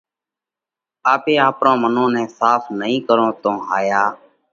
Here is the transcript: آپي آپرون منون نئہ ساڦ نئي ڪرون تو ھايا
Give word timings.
آپي 1.13 1.33
آپرون 1.47 1.75
منون 1.81 2.09
نئہ 2.13 2.23
ساڦ 2.37 2.61
نئي 2.79 2.95
ڪرون 3.07 3.29
تو 3.43 3.51
ھايا 3.67 4.03